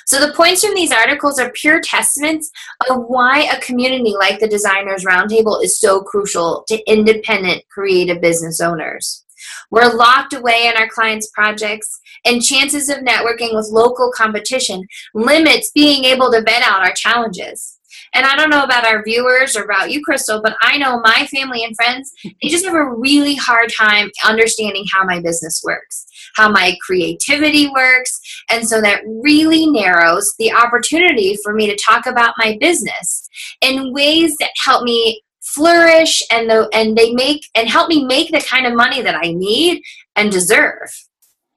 So, 0.06 0.18
the 0.18 0.34
points 0.34 0.64
from 0.64 0.74
these 0.74 0.90
articles 0.90 1.38
are 1.38 1.52
pure 1.52 1.80
testaments 1.80 2.50
of 2.90 3.04
why 3.06 3.42
a 3.42 3.60
community 3.60 4.12
like 4.18 4.40
the 4.40 4.48
Designers 4.48 5.04
Roundtable 5.04 5.62
is 5.62 5.78
so 5.78 6.00
crucial 6.00 6.64
to 6.66 6.90
independent 6.90 7.62
creative 7.70 8.20
business 8.20 8.60
owners. 8.60 9.24
We're 9.70 9.92
locked 9.94 10.32
away 10.32 10.68
in 10.68 10.76
our 10.80 10.88
clients' 10.88 11.30
projects, 11.34 12.00
and 12.24 12.42
chances 12.42 12.88
of 12.88 12.98
networking 12.98 13.54
with 13.54 13.70
local 13.70 14.10
competition 14.14 14.86
limits 15.14 15.70
being 15.70 16.04
able 16.04 16.30
to 16.30 16.42
vet 16.42 16.62
out 16.62 16.82
our 16.82 16.92
challenges. 16.94 17.78
And 18.12 18.26
I 18.26 18.34
don't 18.36 18.50
know 18.50 18.64
about 18.64 18.84
our 18.84 19.04
viewers 19.04 19.56
or 19.56 19.62
about 19.62 19.90
you, 19.90 20.02
Crystal, 20.04 20.42
but 20.42 20.56
I 20.62 20.78
know 20.78 21.00
my 21.00 21.26
family 21.26 21.62
and 21.64 21.76
friends, 21.76 22.12
they 22.24 22.48
just 22.48 22.64
have 22.64 22.74
a 22.74 22.92
really 22.92 23.36
hard 23.36 23.70
time 23.76 24.10
understanding 24.26 24.84
how 24.92 25.04
my 25.04 25.20
business 25.20 25.62
works, 25.64 26.06
how 26.34 26.50
my 26.50 26.76
creativity 26.84 27.68
works. 27.68 28.20
And 28.50 28.66
so 28.66 28.80
that 28.80 29.02
really 29.06 29.66
narrows 29.66 30.34
the 30.38 30.52
opportunity 30.52 31.36
for 31.42 31.54
me 31.54 31.68
to 31.68 31.76
talk 31.76 32.06
about 32.06 32.34
my 32.36 32.56
business 32.60 33.28
in 33.60 33.92
ways 33.92 34.36
that 34.40 34.50
help 34.64 34.82
me 34.82 35.22
flourish 35.54 36.22
and 36.30 36.48
the 36.48 36.68
and 36.72 36.96
they 36.96 37.12
make 37.12 37.42
and 37.54 37.68
help 37.68 37.88
me 37.88 38.04
make 38.04 38.30
the 38.30 38.40
kind 38.40 38.66
of 38.66 38.74
money 38.74 39.02
that 39.02 39.14
I 39.14 39.32
need 39.32 39.82
and 40.16 40.30
deserve. 40.30 40.88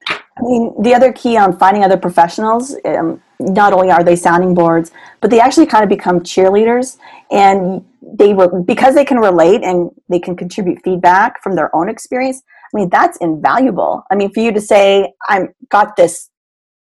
I 0.08 0.42
mean, 0.42 0.74
the 0.82 0.94
other 0.94 1.12
key 1.12 1.36
on 1.36 1.56
finding 1.56 1.84
other 1.84 1.96
professionals, 1.96 2.76
um, 2.84 3.22
not 3.38 3.72
only 3.72 3.90
are 3.90 4.02
they 4.02 4.16
sounding 4.16 4.52
boards, 4.52 4.90
but 5.20 5.30
they 5.30 5.40
actually 5.40 5.66
kind 5.66 5.84
of 5.84 5.88
become 5.88 6.20
cheerleaders, 6.20 6.98
and 7.30 7.84
they 8.02 8.34
were 8.34 8.60
because 8.62 8.94
they 8.94 9.04
can 9.04 9.18
relate 9.18 9.62
and 9.62 9.90
they 10.08 10.18
can 10.18 10.36
contribute 10.36 10.82
feedback 10.82 11.42
from 11.42 11.54
their 11.54 11.74
own 11.74 11.88
experience. 11.88 12.42
I 12.74 12.78
mean, 12.78 12.90
that's 12.90 13.16
invaluable. 13.18 14.02
I 14.10 14.16
mean, 14.16 14.32
for 14.32 14.40
you 14.40 14.52
to 14.52 14.60
say, 14.60 15.12
"I'm 15.28 15.54
got 15.70 15.96
this 15.96 16.30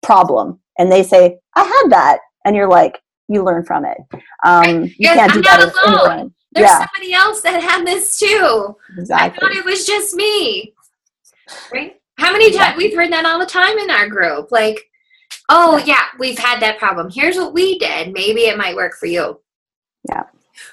problem," 0.03 0.61
and 0.79 0.91
they 0.91 1.03
say, 1.03 1.39
"I 1.55 1.65
had 1.65 1.91
that," 1.91 2.21
and 2.45 2.57
you're 2.57 2.69
like, 2.69 2.99
you 3.29 3.43
learn 3.43 3.65
from 3.65 3.85
it. 3.85 3.99
Um, 4.45 4.85
you 4.85 4.95
yes, 4.99 5.17
can't 5.17 5.33
I'm 5.33 5.39
do 5.39 5.43
that 5.43 5.87
alone. 5.87 6.35
There's 6.55 6.69
yeah. 6.69 6.87
somebody 6.87 7.13
else 7.13 7.43
that 7.43 7.63
had 7.63 7.87
this 7.87 8.19
too. 8.19 8.77
Exactly. 8.97 9.39
I 9.39 9.41
thought 9.41 9.57
it 9.57 9.65
was 9.65 9.87
just 9.87 10.15
me. 10.15 10.73
Right? 11.73 12.01
How 12.17 12.33
many 12.33 12.53
times 12.53 12.77
we've 12.77 12.95
heard 12.95 13.13
that 13.13 13.25
all 13.25 13.41
the 13.41 13.47
time 13.47 13.77
in 13.79 13.91
our 13.91 14.09
group? 14.09 14.53
Like, 14.53 14.89
oh 15.49 15.83
yeah, 15.85 16.05
we've 16.19 16.39
had 16.39 16.61
that 16.61 16.79
problem. 16.79 17.11
Here's 17.11 17.37
what 17.37 17.53
we 17.53 17.79
did. 17.79 18.13
Maybe 18.13 18.43
it 18.43 18.57
might 18.57 18.77
work 18.77 18.95
for 18.95 19.07
you. 19.07 19.41
Yeah. 20.09 20.25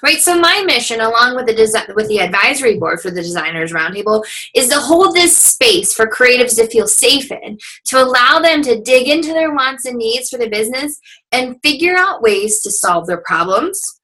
Right. 0.02 0.18
So 0.18 0.38
my 0.38 0.62
mission, 0.64 1.00
along 1.00 1.34
with 1.34 1.46
the 1.46 1.54
design 1.54 1.86
with 1.94 2.08
the 2.08 2.20
advisory 2.20 2.78
board 2.78 3.00
for 3.00 3.10
the 3.10 3.22
designers 3.22 3.72
roundtable, 3.72 4.24
is 4.54 4.68
to 4.68 4.78
hold 4.78 5.14
this 5.14 5.36
space 5.36 5.92
for 5.92 6.06
creatives 6.06 6.56
to 6.56 6.68
feel 6.68 6.86
safe 6.86 7.30
in, 7.32 7.58
to 7.86 8.02
allow 8.02 8.38
them 8.38 8.62
to 8.62 8.80
dig 8.80 9.08
into 9.08 9.28
their 9.28 9.52
wants 9.52 9.84
and 9.84 9.98
needs 9.98 10.30
for 10.30 10.38
the 10.38 10.48
business 10.48 11.00
and 11.32 11.60
figure 11.62 11.96
out 11.96 12.22
ways 12.22 12.60
to 12.62 12.70
solve 12.70 13.06
their 13.06 13.22
problems, 13.22 14.00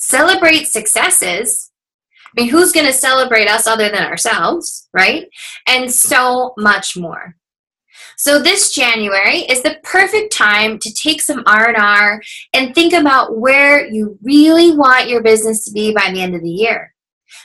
celebrate 0.00 0.66
successes. 0.66 1.70
I 2.26 2.42
mean, 2.42 2.50
who's 2.50 2.72
going 2.72 2.86
to 2.86 2.92
celebrate 2.92 3.48
us 3.48 3.66
other 3.66 3.88
than 3.88 4.02
ourselves, 4.02 4.88
right? 4.92 5.28
And 5.66 5.92
so 5.92 6.54
much 6.56 6.96
more. 6.96 7.36
So 8.16 8.40
this 8.40 8.72
January 8.74 9.40
is 9.40 9.62
the 9.62 9.78
perfect 9.82 10.32
time 10.32 10.78
to 10.78 10.92
take 10.92 11.22
some 11.22 11.42
R&R 11.46 12.20
and 12.52 12.74
think 12.74 12.92
about 12.92 13.38
where 13.38 13.86
you 13.86 14.18
really 14.22 14.76
want 14.76 15.08
your 15.08 15.22
business 15.22 15.64
to 15.64 15.72
be 15.72 15.94
by 15.94 16.10
the 16.12 16.20
end 16.20 16.34
of 16.34 16.42
the 16.42 16.50
year. 16.50 16.94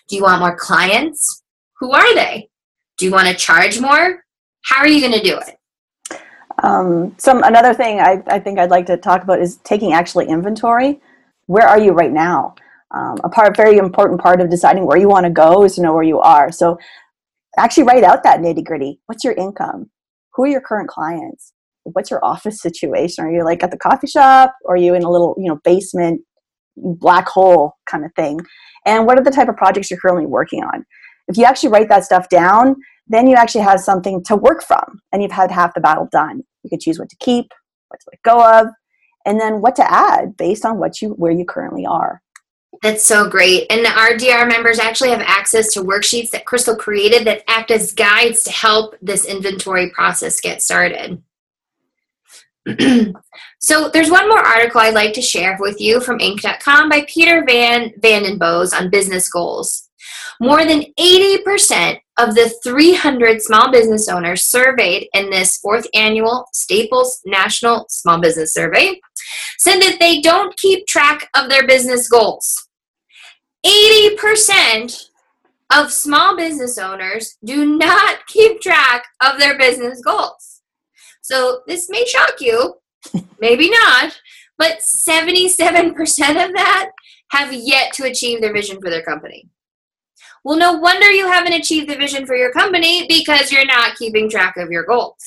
Do 0.07 0.15
you 0.15 0.23
want 0.23 0.41
more 0.41 0.55
clients? 0.55 1.43
Who 1.79 1.91
are 1.91 2.15
they? 2.15 2.49
Do 2.97 3.05
you 3.05 3.11
want 3.11 3.27
to 3.27 3.33
charge 3.33 3.79
more? 3.79 4.23
How 4.63 4.77
are 4.77 4.87
you 4.87 5.01
going 5.01 5.19
to 5.19 5.21
do 5.21 5.39
it? 5.39 6.19
Um, 6.63 7.15
some 7.17 7.43
another 7.43 7.73
thing 7.73 7.99
I, 7.99 8.23
I 8.27 8.39
think 8.39 8.59
I'd 8.59 8.69
like 8.69 8.85
to 8.85 8.97
talk 8.97 9.23
about 9.23 9.39
is 9.41 9.57
taking 9.57 9.93
actually 9.93 10.27
inventory. 10.27 11.01
Where 11.47 11.67
are 11.67 11.79
you 11.79 11.91
right 11.91 12.11
now? 12.11 12.55
Um, 12.91 13.17
a 13.23 13.29
part, 13.29 13.57
very 13.57 13.77
important 13.77 14.21
part 14.21 14.41
of 14.41 14.49
deciding 14.49 14.85
where 14.85 14.97
you 14.97 15.09
want 15.09 15.25
to 15.25 15.31
go 15.31 15.63
is 15.63 15.75
to 15.75 15.81
know 15.81 15.93
where 15.93 16.03
you 16.03 16.19
are. 16.19 16.51
So 16.51 16.77
actually 17.57 17.83
write 17.83 18.03
out 18.03 18.23
that 18.23 18.39
nitty 18.39 18.63
gritty. 18.63 18.99
What's 19.07 19.23
your 19.23 19.33
income? 19.33 19.89
who 20.35 20.43
are 20.43 20.47
your 20.47 20.61
current 20.61 20.89
clients? 20.89 21.53
What's 21.83 22.11
your 22.11 22.23
office 22.23 22.61
situation? 22.61 23.25
Are 23.25 23.31
you 23.31 23.43
like 23.43 23.63
at 23.63 23.71
the 23.71 23.77
coffee 23.77 24.07
shop? 24.07 24.53
Or 24.65 24.75
are 24.75 24.77
you 24.77 24.93
in 24.93 25.03
a 25.03 25.09
little, 25.09 25.35
you 25.37 25.47
know, 25.47 25.59
basement 25.63 26.21
black 26.75 27.27
hole 27.27 27.73
kind 27.89 28.03
of 28.03 28.13
thing? 28.15 28.39
And 28.85 29.05
what 29.05 29.17
are 29.17 29.23
the 29.23 29.31
type 29.31 29.47
of 29.47 29.55
projects 29.55 29.89
you're 29.89 29.99
currently 29.99 30.25
working 30.25 30.63
on? 30.63 30.85
If 31.27 31.37
you 31.37 31.45
actually 31.45 31.69
write 31.69 31.89
that 31.89 32.03
stuff 32.03 32.27
down, 32.29 32.75
then 33.07 33.27
you 33.27 33.35
actually 33.35 33.63
have 33.63 33.79
something 33.79 34.23
to 34.25 34.35
work 34.35 34.63
from 34.63 34.99
and 35.11 35.21
you've 35.21 35.31
had 35.31 35.51
half 35.51 35.73
the 35.73 35.81
battle 35.81 36.07
done. 36.11 36.41
You 36.63 36.69
could 36.69 36.81
choose 36.81 36.99
what 36.99 37.09
to 37.09 37.15
keep, 37.19 37.47
what 37.87 37.99
to 37.99 38.05
let 38.11 38.21
go 38.23 38.59
of, 38.59 38.67
and 39.25 39.39
then 39.39 39.61
what 39.61 39.75
to 39.77 39.91
add 39.91 40.37
based 40.37 40.65
on 40.65 40.77
what 40.77 41.01
you 41.01 41.09
where 41.09 41.31
you 41.31 41.45
currently 41.45 41.85
are. 41.85 42.21
That's 42.81 43.03
so 43.03 43.29
great. 43.29 43.65
And 43.69 43.85
our 43.85 44.17
DR 44.17 44.45
members 44.47 44.79
actually 44.79 45.09
have 45.09 45.21
access 45.21 45.71
to 45.73 45.81
worksheets 45.81 46.29
that 46.31 46.45
Crystal 46.45 46.75
created 46.75 47.25
that 47.25 47.43
act 47.47 47.71
as 47.71 47.93
guides 47.93 48.43
to 48.43 48.51
help 48.51 48.95
this 49.01 49.25
inventory 49.25 49.89
process 49.91 50.39
get 50.39 50.61
started. 50.61 51.21
so 53.61 53.89
there's 53.89 54.09
one 54.09 54.27
more 54.27 54.39
article 54.39 54.81
I'd 54.81 54.93
like 54.93 55.13
to 55.13 55.21
share 55.21 55.55
with 55.59 55.79
you 55.79 56.01
from 56.01 56.19
Inc.com 56.19 56.89
by 56.89 57.05
Peter 57.07 57.43
Van 57.45 57.91
Vandenbos 57.99 58.73
on 58.73 58.89
business 58.89 59.29
goals. 59.29 59.84
More 60.39 60.65
than 60.65 60.83
80% 60.99 61.99
of 62.17 62.35
the 62.35 62.53
300 62.63 63.41
small 63.41 63.71
business 63.71 64.07
owners 64.09 64.43
surveyed 64.43 65.07
in 65.13 65.29
this 65.29 65.57
fourth 65.57 65.87
annual 65.93 66.45
Staples 66.53 67.21
National 67.25 67.85
Small 67.89 68.19
Business 68.19 68.53
Survey 68.53 68.99
said 69.57 69.79
that 69.79 69.97
they 69.99 70.21
don't 70.21 70.55
keep 70.57 70.87
track 70.87 71.29
of 71.35 71.49
their 71.49 71.67
business 71.67 72.09
goals. 72.09 72.67
80% 73.65 75.09
of 75.73 75.91
small 75.91 76.37
business 76.37 76.77
owners 76.77 77.37
do 77.43 77.77
not 77.77 78.25
keep 78.27 78.61
track 78.61 79.05
of 79.21 79.39
their 79.39 79.57
business 79.57 80.01
goals. 80.01 80.61
So 81.21 81.61
this 81.65 81.89
may 81.89 82.05
shock 82.05 82.35
you, 82.39 82.75
maybe 83.39 83.69
not, 83.69 84.19
but 84.57 84.79
77% 84.79 85.89
of 86.45 86.53
that 86.53 86.91
have 87.31 87.51
yet 87.51 87.93
to 87.93 88.05
achieve 88.05 88.41
their 88.41 88.53
vision 88.53 88.79
for 88.79 88.89
their 88.89 89.01
company. 89.01 89.49
Well, 90.45 90.57
no 90.57 90.73
wonder 90.73 91.09
you 91.09 91.27
haven't 91.27 91.53
achieved 91.53 91.89
the 91.89 91.95
vision 91.95 92.27
for 92.27 92.35
your 92.35 92.51
company 92.51 93.07
because 93.07 93.51
you're 93.51 93.65
not 93.65 93.95
keeping 93.95 94.29
track 94.29 94.57
of 94.57 94.69
your 94.69 94.83
goals. 94.83 95.17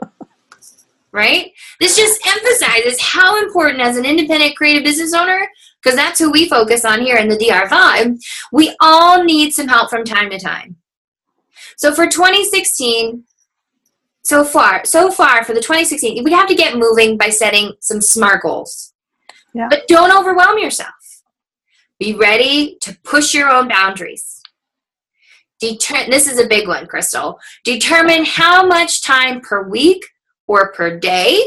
right? 1.12 1.50
This 1.80 1.96
just 1.96 2.20
emphasizes 2.26 3.00
how 3.00 3.42
important 3.42 3.80
as 3.80 3.96
an 3.96 4.04
independent 4.04 4.56
creative 4.56 4.84
business 4.84 5.14
owner 5.14 5.48
because 5.82 5.96
that's 5.96 6.18
who 6.18 6.30
we 6.30 6.46
focus 6.46 6.84
on 6.84 7.00
here 7.00 7.16
in 7.16 7.28
the 7.28 7.38
DR 7.38 7.68
Vibe, 7.68 8.18
we 8.52 8.76
all 8.80 9.24
need 9.24 9.52
some 9.52 9.66
help 9.66 9.88
from 9.88 10.04
time 10.04 10.28
to 10.28 10.38
time. 10.38 10.76
So 11.78 11.94
for 11.94 12.06
2016, 12.06 13.24
so 14.22 14.44
far, 14.44 14.84
so 14.84 15.10
far 15.10 15.42
for 15.42 15.54
the 15.54 15.62
2016, 15.62 16.22
we 16.22 16.32
have 16.32 16.48
to 16.48 16.54
get 16.54 16.76
moving 16.76 17.16
by 17.16 17.30
setting 17.30 17.72
some 17.80 18.02
SMART 18.02 18.42
goals. 18.42 18.92
Yeah. 19.54 19.68
But 19.70 19.88
don't 19.88 20.14
overwhelm 20.14 20.58
yourself. 20.58 20.90
Be 21.98 22.14
ready 22.14 22.76
to 22.82 22.98
push 23.02 23.32
your 23.32 23.48
own 23.48 23.66
boundaries. 23.66 24.39
Deter- 25.60 26.06
this 26.08 26.26
is 26.26 26.38
a 26.38 26.46
big 26.46 26.66
one, 26.66 26.86
Crystal. 26.86 27.38
Determine 27.64 28.24
how 28.24 28.66
much 28.66 29.02
time 29.02 29.40
per 29.40 29.68
week 29.68 30.04
or 30.46 30.72
per 30.72 30.98
day 30.98 31.38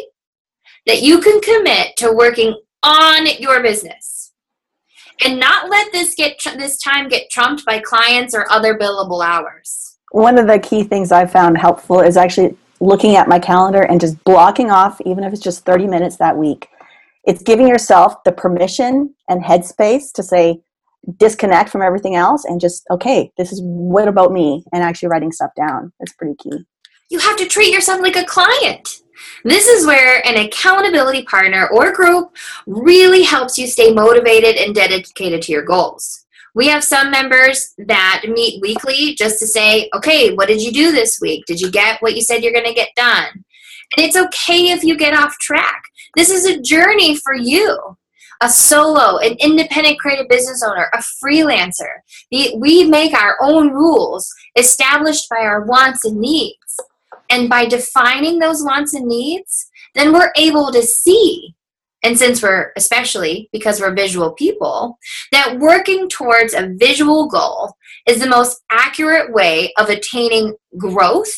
that 0.85 1.01
you 1.01 1.19
can 1.19 1.41
commit 1.41 1.95
to 1.97 2.11
working 2.11 2.55
on 2.83 3.25
your 3.39 3.61
business 3.61 4.33
and 5.23 5.39
not 5.39 5.69
let 5.69 5.91
this 5.91 6.15
get 6.15 6.39
this 6.57 6.77
time 6.79 7.07
get 7.07 7.29
trumped 7.29 7.65
by 7.65 7.79
clients 7.79 8.35
or 8.35 8.51
other 8.51 8.77
billable 8.77 9.25
hours. 9.25 9.97
One 10.11 10.37
of 10.37 10.47
the 10.47 10.59
key 10.59 10.83
things 10.83 11.11
I 11.11 11.25
found 11.25 11.57
helpful 11.57 12.01
is 12.01 12.17
actually 12.17 12.55
looking 12.79 13.15
at 13.15 13.27
my 13.27 13.39
calendar 13.39 13.81
and 13.83 13.99
just 13.99 14.21
blocking 14.25 14.69
off, 14.69 14.99
even 15.01 15.23
if 15.23 15.33
it's 15.33 15.41
just 15.41 15.65
30 15.65 15.87
minutes 15.87 16.17
that 16.17 16.37
week. 16.37 16.67
It's 17.25 17.41
giving 17.41 17.67
yourself 17.67 18.23
the 18.25 18.31
permission 18.31 19.15
and 19.29 19.41
headspace 19.41 20.11
to 20.13 20.23
say, 20.23 20.61
disconnect 21.17 21.69
from 21.69 21.81
everything 21.81 22.15
else 22.15 22.45
and 22.45 22.61
just, 22.61 22.83
okay, 22.89 23.31
this 23.37 23.51
is 23.51 23.61
what 23.63 24.07
about 24.07 24.31
me, 24.31 24.63
and 24.71 24.83
actually 24.83 25.09
writing 25.09 25.31
stuff 25.31 25.51
down. 25.55 25.91
That's 25.99 26.13
pretty 26.13 26.35
key. 26.35 26.65
You 27.09 27.19
have 27.19 27.35
to 27.37 27.47
treat 27.47 27.73
yourself 27.73 28.01
like 28.01 28.15
a 28.15 28.25
client. 28.25 29.01
This 29.43 29.67
is 29.67 29.85
where 29.85 30.25
an 30.25 30.37
accountability 30.45 31.23
partner 31.23 31.67
or 31.67 31.91
group 31.91 32.35
really 32.65 33.23
helps 33.23 33.57
you 33.57 33.67
stay 33.67 33.91
motivated 33.91 34.55
and 34.55 34.73
dedicated 34.73 35.41
to 35.43 35.51
your 35.51 35.63
goals. 35.63 36.25
We 36.55 36.67
have 36.67 36.83
some 36.83 37.09
members 37.09 37.73
that 37.79 38.23
meet 38.27 38.61
weekly 38.61 39.15
just 39.15 39.39
to 39.39 39.47
say, 39.47 39.89
okay, 39.95 40.33
what 40.33 40.47
did 40.47 40.61
you 40.61 40.71
do 40.71 40.91
this 40.91 41.19
week? 41.19 41.45
Did 41.45 41.59
you 41.59 41.71
get 41.71 42.01
what 42.01 42.15
you 42.15 42.21
said 42.21 42.43
you're 42.43 42.53
going 42.53 42.65
to 42.65 42.73
get 42.73 42.89
done? 42.95 43.25
And 43.97 44.05
it's 44.05 44.15
okay 44.15 44.71
if 44.71 44.83
you 44.83 44.97
get 44.97 45.15
off 45.15 45.37
track. 45.39 45.81
This 46.15 46.29
is 46.29 46.45
a 46.45 46.61
journey 46.61 47.17
for 47.17 47.35
you. 47.35 47.97
A 48.43 48.49
solo, 48.49 49.19
an 49.19 49.37
independent 49.39 49.97
creative 49.99 50.27
business 50.27 50.61
owner, 50.61 50.89
a 50.91 50.97
freelancer. 50.97 52.01
We 52.29 52.83
make 52.83 53.13
our 53.13 53.37
own 53.41 53.71
rules 53.71 54.29
established 54.57 55.29
by 55.29 55.37
our 55.37 55.63
wants 55.63 56.03
and 56.03 56.17
needs. 56.17 56.57
And 57.29 57.49
by 57.49 57.65
defining 57.65 58.39
those 58.39 58.61
wants 58.61 58.93
and 58.93 59.07
needs, 59.07 59.69
then 59.95 60.11
we're 60.11 60.33
able 60.35 60.73
to 60.73 60.81
see, 60.81 61.55
and 62.03 62.19
since 62.19 62.43
we're, 62.43 62.73
especially 62.75 63.47
because 63.53 63.79
we're 63.79 63.93
visual 63.93 64.33
people, 64.33 64.97
that 65.31 65.57
working 65.57 66.09
towards 66.09 66.53
a 66.53 66.73
visual 66.75 67.29
goal 67.29 67.77
is 68.05 68.19
the 68.19 68.27
most 68.27 68.61
accurate 68.69 69.31
way 69.31 69.71
of 69.77 69.89
attaining 69.89 70.53
growth 70.77 71.33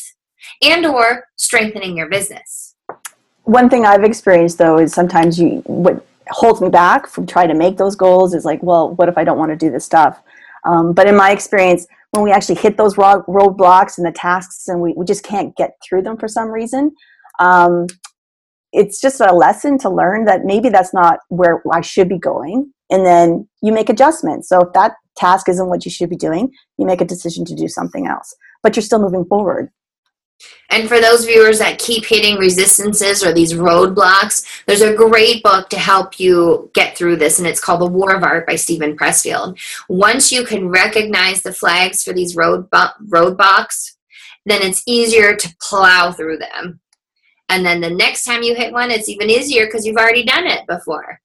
and 0.60 0.84
or 0.84 1.28
strengthening 1.36 1.96
your 1.96 2.08
business. 2.08 2.74
One 3.44 3.70
thing 3.70 3.86
I've 3.86 4.02
experienced 4.02 4.58
though 4.58 4.78
is 4.78 4.92
sometimes 4.92 5.38
you 5.38 5.62
what 5.66 6.04
holds 6.28 6.60
me 6.60 6.68
back 6.68 7.06
from 7.06 7.26
trying 7.26 7.48
to 7.48 7.54
make 7.54 7.76
those 7.76 7.96
goals 7.96 8.34
is 8.34 8.44
like, 8.44 8.62
well, 8.62 8.94
what 8.94 9.08
if 9.08 9.16
I 9.16 9.24
don't 9.24 9.38
want 9.38 9.50
to 9.50 9.56
do 9.56 9.70
this 9.70 9.84
stuff? 9.84 10.22
Um, 10.66 10.92
but 10.92 11.06
in 11.06 11.16
my 11.16 11.30
experience, 11.30 11.86
when 12.10 12.24
we 12.24 12.32
actually 12.32 12.56
hit 12.56 12.76
those 12.76 12.96
roadblocks 12.96 13.98
and 13.98 14.06
the 14.06 14.12
tasks 14.12 14.68
and 14.68 14.80
we, 14.80 14.94
we 14.96 15.04
just 15.04 15.22
can't 15.22 15.54
get 15.56 15.72
through 15.86 16.02
them 16.02 16.16
for 16.16 16.28
some 16.28 16.48
reason 16.48 16.92
um, 17.38 17.86
it's 18.72 19.00
just 19.00 19.20
a 19.20 19.32
lesson 19.32 19.78
to 19.78 19.90
learn 19.90 20.24
that 20.24 20.44
maybe 20.44 20.68
that's 20.68 20.94
not 20.94 21.20
where 21.28 21.62
i 21.72 21.80
should 21.80 22.08
be 22.08 22.18
going 22.18 22.72
and 22.90 23.04
then 23.04 23.48
you 23.62 23.72
make 23.72 23.88
adjustments 23.88 24.48
so 24.48 24.60
if 24.60 24.72
that 24.72 24.92
task 25.16 25.48
isn't 25.48 25.68
what 25.68 25.84
you 25.84 25.90
should 25.90 26.10
be 26.10 26.16
doing 26.16 26.50
you 26.78 26.86
make 26.86 27.00
a 27.00 27.04
decision 27.04 27.44
to 27.44 27.54
do 27.54 27.68
something 27.68 28.06
else 28.06 28.34
but 28.62 28.74
you're 28.74 28.82
still 28.82 29.00
moving 29.00 29.24
forward 29.24 29.70
and 30.70 30.88
for 30.88 31.00
those 31.00 31.24
viewers 31.24 31.58
that 31.60 31.78
keep 31.78 32.04
hitting 32.04 32.38
resistances 32.38 33.24
or 33.24 33.32
these 33.32 33.54
roadblocks, 33.54 34.64
there's 34.66 34.82
a 34.82 34.94
great 34.94 35.42
book 35.42 35.68
to 35.70 35.78
help 35.78 36.18
you 36.18 36.70
get 36.74 36.96
through 36.96 37.16
this, 37.16 37.38
and 37.38 37.46
it's 37.46 37.60
called 37.60 37.80
The 37.80 37.86
War 37.86 38.14
of 38.14 38.22
Art 38.22 38.46
by 38.46 38.56
Steven 38.56 38.96
Pressfield. 38.96 39.58
Once 39.88 40.32
you 40.32 40.44
can 40.44 40.68
recognize 40.68 41.42
the 41.42 41.52
flags 41.52 42.02
for 42.02 42.12
these 42.12 42.36
road 42.36 42.68
roadblocks, 42.70 43.92
then 44.44 44.62
it's 44.62 44.82
easier 44.86 45.36
to 45.36 45.56
plow 45.60 46.12
through 46.12 46.38
them. 46.38 46.80
And 47.48 47.64
then 47.64 47.80
the 47.80 47.90
next 47.90 48.24
time 48.24 48.42
you 48.42 48.54
hit 48.54 48.72
one, 48.72 48.90
it's 48.90 49.08
even 49.08 49.30
easier 49.30 49.66
because 49.66 49.86
you've 49.86 49.96
already 49.96 50.24
done 50.24 50.46
it 50.46 50.66
before. 50.66 51.20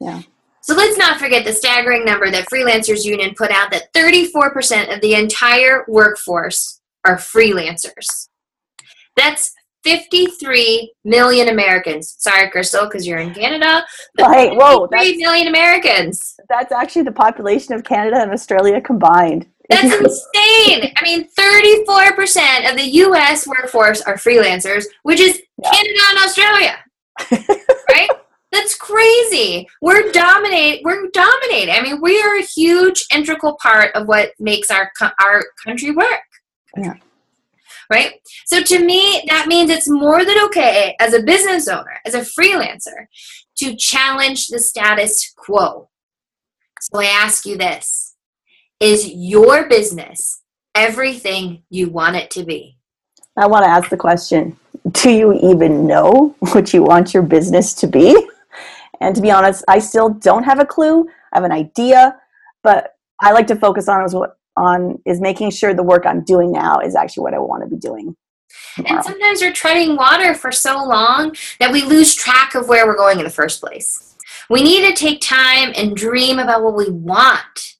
Yeah. 0.00 0.22
So 0.62 0.74
let's 0.74 0.98
not 0.98 1.18
forget 1.18 1.44
the 1.44 1.52
staggering 1.52 2.04
number 2.04 2.30
that 2.30 2.48
Freelancers 2.48 3.04
Union 3.04 3.34
put 3.36 3.50
out 3.50 3.70
that 3.70 3.92
34% 3.94 4.94
of 4.94 5.00
the 5.00 5.14
entire 5.14 5.84
workforce 5.88 6.81
are 7.04 7.16
freelancers. 7.16 8.28
That's 9.16 9.52
53 9.84 10.92
million 11.04 11.48
Americans. 11.48 12.14
Sorry, 12.18 12.50
Crystal, 12.50 12.84
because 12.84 13.06
you're 13.06 13.18
in 13.18 13.34
Canada. 13.34 13.84
Well, 14.16 14.32
hey, 14.32 14.50
whoa, 14.54 14.86
Three 14.86 15.16
million 15.16 15.48
Americans. 15.48 16.36
That's 16.48 16.72
actually 16.72 17.02
the 17.02 17.12
population 17.12 17.74
of 17.74 17.84
Canada 17.84 18.16
and 18.20 18.30
Australia 18.30 18.80
combined. 18.80 19.46
That's 19.68 19.94
insane. 19.94 20.92
I 20.96 21.02
mean, 21.02 21.28
34% 21.38 22.70
of 22.70 22.76
the 22.76 22.88
US 23.04 23.46
workforce 23.46 24.02
are 24.02 24.14
freelancers, 24.14 24.84
which 25.02 25.20
is 25.20 25.40
yeah. 25.58 25.70
Canada 25.70 26.00
and 26.10 26.18
Australia. 26.18 26.78
right? 27.90 28.10
That's 28.52 28.76
crazy. 28.76 29.66
We're 29.80 30.12
dominate. 30.12 30.82
We're 30.84 31.08
dominating. 31.08 31.74
I 31.74 31.80
mean, 31.80 32.00
we 32.02 32.20
are 32.20 32.36
a 32.36 32.42
huge 32.42 33.06
integral 33.14 33.56
part 33.62 33.94
of 33.94 34.06
what 34.06 34.32
makes 34.38 34.70
our 34.70 34.90
our 35.20 35.42
country 35.64 35.90
work. 35.90 36.20
Yeah. 36.76 36.94
Right. 37.90 38.14
So 38.46 38.62
to 38.62 38.84
me, 38.84 39.22
that 39.28 39.48
means 39.48 39.70
it's 39.70 39.88
more 39.88 40.24
than 40.24 40.38
okay 40.46 40.96
as 41.00 41.12
a 41.12 41.22
business 41.22 41.68
owner, 41.68 42.00
as 42.06 42.14
a 42.14 42.20
freelancer, 42.20 43.06
to 43.58 43.76
challenge 43.76 44.48
the 44.48 44.58
status 44.58 45.32
quo. 45.36 45.88
So 46.80 47.00
I 47.00 47.04
ask 47.04 47.44
you 47.44 47.56
this: 47.56 48.14
Is 48.80 49.08
your 49.08 49.68
business 49.68 50.42
everything 50.74 51.64
you 51.70 51.90
want 51.90 52.16
it 52.16 52.30
to 52.32 52.44
be? 52.44 52.78
I 53.36 53.46
want 53.46 53.64
to 53.64 53.70
ask 53.70 53.90
the 53.90 53.96
question: 53.96 54.56
Do 54.90 55.10
you 55.10 55.32
even 55.34 55.86
know 55.86 56.34
what 56.52 56.72
you 56.72 56.82
want 56.82 57.12
your 57.12 57.22
business 57.22 57.74
to 57.74 57.86
be? 57.86 58.16
And 59.00 59.14
to 59.16 59.20
be 59.20 59.30
honest, 59.30 59.64
I 59.68 59.80
still 59.80 60.10
don't 60.10 60.44
have 60.44 60.60
a 60.60 60.66
clue. 60.66 61.08
I 61.32 61.38
have 61.38 61.44
an 61.44 61.52
idea, 61.52 62.16
but 62.62 62.94
I 63.20 63.32
like 63.32 63.48
to 63.48 63.56
focus 63.56 63.88
on 63.88 64.04
is 64.04 64.14
what 64.14 64.38
on 64.56 65.00
is 65.06 65.20
making 65.20 65.50
sure 65.50 65.74
the 65.74 65.82
work 65.82 66.06
I'm 66.06 66.24
doing 66.24 66.52
now 66.52 66.78
is 66.80 66.94
actually 66.94 67.22
what 67.22 67.34
I 67.34 67.38
want 67.38 67.62
to 67.64 67.68
be 67.68 67.76
doing. 67.76 68.16
Tomorrow. 68.76 68.96
And 68.96 69.04
sometimes 69.04 69.40
we're 69.40 69.52
treading 69.52 69.96
water 69.96 70.34
for 70.34 70.52
so 70.52 70.84
long 70.84 71.34
that 71.58 71.72
we 71.72 71.82
lose 71.82 72.14
track 72.14 72.54
of 72.54 72.68
where 72.68 72.86
we're 72.86 72.96
going 72.96 73.18
in 73.18 73.24
the 73.24 73.30
first 73.30 73.60
place. 73.60 74.16
We 74.50 74.62
need 74.62 74.86
to 74.86 74.94
take 74.94 75.20
time 75.20 75.72
and 75.76 75.96
dream 75.96 76.38
about 76.38 76.62
what 76.62 76.76
we 76.76 76.90
want. 76.90 77.76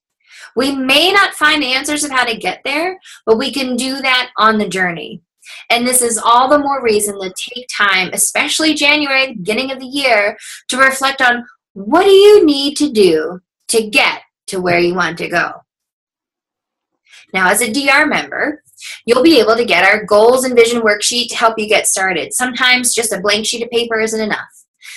We 0.55 0.75
may 0.75 1.12
not 1.12 1.35
find 1.35 1.64
answers 1.64 2.05
of 2.05 2.11
how 2.11 2.25
to 2.25 2.37
get 2.37 2.61
there, 2.64 2.99
but 3.26 3.38
we 3.38 3.52
can 3.52 3.76
do 3.76 4.00
that 4.00 4.31
on 4.37 4.59
the 4.59 4.69
journey. 4.69 5.23
And 5.71 5.87
this 5.87 6.02
is 6.02 6.19
all 6.19 6.49
the 6.49 6.59
more 6.59 6.83
reason 6.83 7.19
to 7.21 7.33
take 7.37 7.69
time, 7.69 8.11
especially 8.12 8.75
January, 8.75 9.26
the 9.26 9.35
beginning 9.35 9.71
of 9.71 9.81
the 9.81 9.87
year, 9.87 10.37
to 10.69 10.79
reflect 10.79 11.21
on 11.21 11.47
what 11.75 12.05
do 12.05 12.11
you 12.11 12.45
need 12.45 12.76
to 12.76 12.91
do 12.91 13.41
to 13.69 13.88
get 13.88 14.23
to 14.49 14.61
where 14.61 14.79
you 14.79 14.95
want 14.95 15.19
to 15.19 15.29
go. 15.29 15.62
Now, 17.33 17.51
as 17.51 17.62
a 17.62 17.73
DR 17.73 18.07
member, 18.07 18.62
you'll 19.07 19.23
be 19.23 19.41
able 19.41 19.57
to 19.57 19.65
get 19.65 19.85
our 19.85 20.05
goals 20.05 20.45
and 20.45 20.55
vision 20.55 20.83
worksheet 20.83 21.29
to 21.29 21.37
help 21.37 21.59
you 21.59 21.69
get 21.69 21.87
started. 21.87 22.33
Sometimes 22.33 22.95
just 22.95 23.12
a 23.12 23.21
blank 23.21 23.47
sheet 23.47 23.62
of 23.62 23.71
paper 23.71 24.01
isn't 24.01 24.21
enough. 24.21 24.49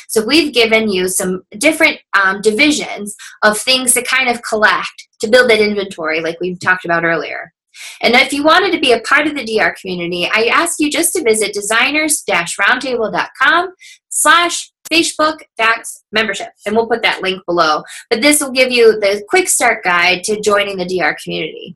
So 0.08 0.25
we've 0.25 0.54
given 0.54 0.89
you 0.89 1.08
some 1.08 1.44
different 1.58 2.00
um, 2.13 2.42
divisions 2.42 3.15
of 3.44 3.58
things 3.58 3.94
to 3.94 4.04
kind 4.04 4.30
of 4.30 4.42
collect 4.44 5.08
to 5.22 5.27
build 5.27 5.50
that 5.50 5.60
inventory 5.60 6.22
like 6.22 6.39
we've 6.39 6.60
talked 6.60 6.86
about 6.86 7.04
earlier. 7.04 7.51
And 8.01 8.15
if 8.15 8.32
you 8.32 8.42
wanted 8.44 8.72
to 8.72 8.80
be 8.80 8.94
a 8.94 9.01
part 9.01 9.27
of 9.27 9.36
the 9.36 9.44
DR 9.44 9.75
community, 9.80 10.30
I 10.34 10.46
ask 10.46 10.80
you 10.80 10.89
just 10.89 11.12
to 11.13 11.24
visit 11.24 11.54
designers-roundtable.com 11.54 13.74
slash 14.10 14.72
Facebook 14.92 15.39
membership. 16.12 16.50
And 16.65 16.75
we'll 16.75 16.88
put 16.88 17.01
that 17.01 17.22
link 17.22 17.42
below. 17.46 17.84
But 18.10 18.22
this 18.22 18.42
will 18.42 18.51
give 18.51 18.72
you 18.72 19.00
the 19.00 19.24
quick 19.27 19.50
start 19.50 19.84
guide 19.84 20.24
to 20.25 20.39
joining 20.39 20.77
the 20.77 20.86
DR 20.86 21.18
community. 21.22 21.75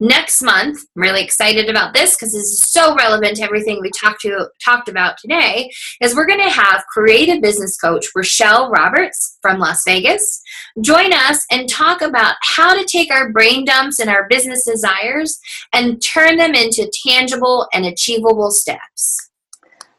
Next 0.00 0.42
month, 0.42 0.78
I'm 0.96 1.02
really 1.02 1.22
excited 1.22 1.68
about 1.68 1.94
this 1.94 2.16
because 2.16 2.32
this 2.32 2.42
is 2.42 2.62
so 2.70 2.94
relevant 2.94 3.36
to 3.36 3.42
everything 3.42 3.80
we 3.80 3.90
talked 3.90 4.20
to 4.22 4.48
talked 4.64 4.88
about 4.88 5.16
today. 5.18 5.70
Is 6.00 6.14
we're 6.14 6.26
going 6.26 6.42
to 6.42 6.50
have 6.50 6.84
creative 6.92 7.42
business 7.42 7.76
coach 7.76 8.06
Rochelle 8.14 8.70
Roberts 8.70 9.38
from 9.42 9.58
Las 9.58 9.82
Vegas 9.84 10.42
join 10.80 11.12
us 11.12 11.44
and 11.50 11.68
talk 11.68 12.02
about 12.02 12.34
how 12.42 12.74
to 12.74 12.84
take 12.84 13.12
our 13.12 13.30
brain 13.30 13.64
dumps 13.64 14.00
and 14.00 14.10
our 14.10 14.26
business 14.28 14.64
desires 14.64 15.38
and 15.72 16.02
turn 16.02 16.36
them 16.36 16.54
into 16.54 16.90
tangible 17.06 17.68
and 17.72 17.86
achievable 17.86 18.50
steps. 18.50 19.30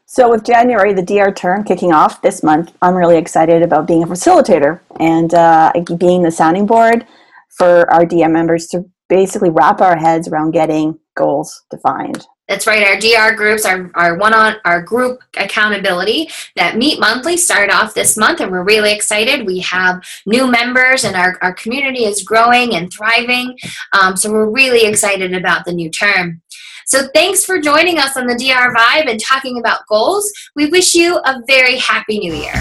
So, 0.04 0.30
with 0.30 0.44
January, 0.44 0.94
the 0.94 1.02
DR 1.02 1.32
term 1.32 1.62
kicking 1.64 1.92
off 1.92 2.22
this 2.22 2.42
month, 2.42 2.72
I'm 2.80 2.94
really 2.94 3.18
excited 3.18 3.62
about 3.62 3.86
being 3.86 4.02
a 4.02 4.06
facilitator 4.06 4.80
and 4.98 5.34
uh, 5.34 5.72
being 5.98 6.22
the 6.22 6.30
sounding 6.30 6.64
board 6.64 7.06
for 7.50 7.90
our 7.92 8.06
DM 8.06 8.32
members 8.32 8.66
to 8.68 8.84
basically 9.08 9.50
wrap 9.50 9.80
our 9.80 9.96
heads 9.96 10.28
around 10.28 10.52
getting 10.52 10.98
goals 11.14 11.64
defined. 11.70 12.26
That's 12.48 12.66
right. 12.66 12.86
Our 12.86 13.00
DR 13.00 13.34
groups, 13.34 13.64
our, 13.64 13.90
our 13.94 14.16
one 14.16 14.32
on 14.32 14.54
our 14.64 14.80
group 14.80 15.18
accountability 15.36 16.28
that 16.54 16.76
meet 16.76 17.00
monthly 17.00 17.36
start 17.36 17.72
off 17.72 17.92
this 17.92 18.16
month, 18.16 18.38
and 18.38 18.52
we're 18.52 18.62
really 18.62 18.92
excited. 18.92 19.44
We 19.44 19.58
have 19.60 20.00
new 20.26 20.48
members, 20.48 21.02
and 21.02 21.16
our, 21.16 21.38
our 21.42 21.54
community 21.54 22.04
is 22.04 22.22
growing 22.22 22.76
and 22.76 22.92
thriving. 22.92 23.56
Um, 24.00 24.16
so 24.16 24.30
we're 24.30 24.50
really 24.50 24.86
excited 24.86 25.34
about 25.34 25.64
the 25.64 25.72
new 25.72 25.90
term. 25.90 26.40
So 26.86 27.08
thanks 27.12 27.44
for 27.44 27.60
joining 27.60 27.98
us 27.98 28.16
on 28.16 28.28
the 28.28 28.36
DR 28.36 28.72
Vibe 28.72 29.10
and 29.10 29.18
talking 29.18 29.58
about 29.58 29.80
goals. 29.88 30.32
We 30.54 30.66
wish 30.66 30.94
you 30.94 31.18
a 31.18 31.42
very 31.48 31.78
happy 31.78 32.20
new 32.20 32.32
year. 32.32 32.54